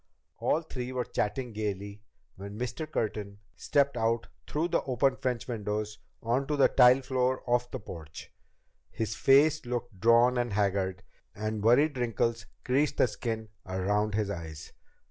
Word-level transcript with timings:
All 0.39 0.63
three 0.63 0.91
were 0.91 1.05
chatting 1.05 1.53
gaily 1.53 2.01
when 2.35 2.57
Mr. 2.57 2.91
Curtin 2.91 3.37
stepped 3.55 3.95
out 3.95 4.29
through 4.47 4.69
the 4.69 4.81
open 4.85 5.15
French 5.17 5.47
windows 5.47 5.99
onto 6.23 6.55
the 6.57 6.69
tile 6.69 7.01
floor 7.03 7.43
of 7.45 7.69
the 7.69 7.79
porch. 7.79 8.33
His 8.89 9.13
face 9.13 9.63
looked 9.63 9.99
drawn 9.99 10.39
and 10.39 10.53
haggard, 10.53 11.03
and 11.35 11.63
worried 11.63 11.99
wrinkles 11.99 12.47
creased 12.63 12.97
the 12.97 13.05
skin 13.05 13.49
around 13.67 14.15
his 14.15 14.31
eyes. 14.31 14.73